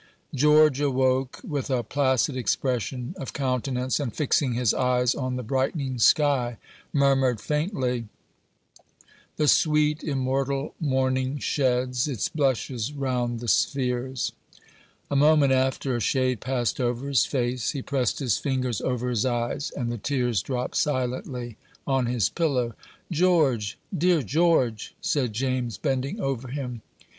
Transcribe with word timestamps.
George 0.33 0.81
awoke 0.81 1.39
with 1.47 1.69
a 1.69 1.83
placid 1.83 2.35
expression 2.35 3.13
of 3.19 3.33
countenance, 3.33 3.99
and 3.99 4.11
fixing 4.15 4.53
his 4.53 4.73
eyes 4.73 5.13
on 5.13 5.35
the 5.35 5.43
brightening 5.43 5.99
sky, 5.99 6.57
murmured 6.91 7.39
faintly, 7.39 8.07
"The 9.37 9.47
sweet, 9.47 10.03
immortal 10.03 10.73
morning 10.79 11.37
sheds 11.37 12.07
Its 12.07 12.29
blushes 12.29 12.91
round 12.93 13.41
the 13.41 13.47
spheres." 13.47 14.31
A 15.11 15.15
moment 15.15 15.53
after, 15.53 15.95
a 15.95 15.99
shade 15.99 16.39
passed 16.39 16.81
over 16.81 17.07
his 17.07 17.27
face; 17.27 17.69
he 17.73 17.83
pressed 17.83 18.17
his 18.17 18.39
fingers 18.39 18.81
over 18.81 19.07
his 19.07 19.23
eyes, 19.23 19.69
and 19.69 19.91
the 19.91 19.99
tears 19.99 20.41
dropped 20.41 20.77
silently 20.77 21.57
on 21.85 22.07
his 22.07 22.27
pillow. 22.27 22.73
"George! 23.11 23.77
dear 23.95 24.23
George!" 24.23 24.95
said 24.99 25.31
James, 25.33 25.77
bending 25.77 26.19
over 26.19 26.47
him. 26.47 26.81